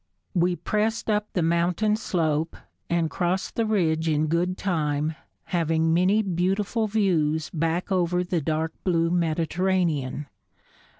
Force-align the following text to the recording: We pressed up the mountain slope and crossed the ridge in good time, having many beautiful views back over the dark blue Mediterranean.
We 0.33 0.55
pressed 0.55 1.11
up 1.11 1.27
the 1.33 1.43
mountain 1.43 1.95
slope 1.95 2.57
and 2.89 3.07
crossed 3.07 3.53
the 3.55 3.67
ridge 3.67 4.09
in 4.09 4.25
good 4.25 4.57
time, 4.57 5.13
having 5.43 5.93
many 5.93 6.23
beautiful 6.23 6.87
views 6.87 7.51
back 7.51 7.91
over 7.91 8.23
the 8.23 8.41
dark 8.41 8.73
blue 8.83 9.11
Mediterranean. 9.11 10.25